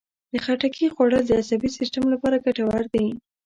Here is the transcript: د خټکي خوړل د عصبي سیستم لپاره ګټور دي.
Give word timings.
د 0.31 0.33
خټکي 0.45 0.85
خوړل 0.93 1.23
د 1.27 1.31
عصبي 1.39 1.69
سیستم 1.77 2.03
لپاره 2.13 2.41
ګټور 2.45 2.83
دي. 2.93 3.07